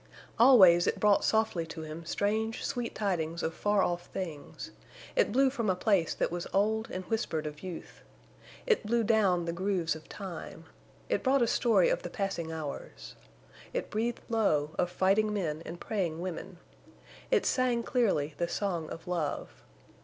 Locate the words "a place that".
5.69-6.31